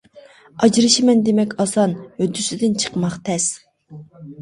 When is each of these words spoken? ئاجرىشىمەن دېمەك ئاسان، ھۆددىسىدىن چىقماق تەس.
ئاجرىشىمەن 0.63 1.21
دېمەك 1.27 1.53
ئاسان، 1.65 1.95
ھۆددىسىدىن 2.17 2.77
چىقماق 2.87 3.23
تەس. 3.31 3.51